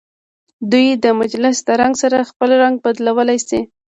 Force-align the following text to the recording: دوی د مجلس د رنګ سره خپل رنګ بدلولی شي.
دوی 0.71 0.87
د 1.03 1.05
مجلس 1.21 1.57
د 1.67 1.69
رنګ 1.81 1.93
سره 2.03 2.27
خپل 2.29 2.49
رنګ 2.61 2.75
بدلولی 2.83 3.39
شي. 3.47 3.59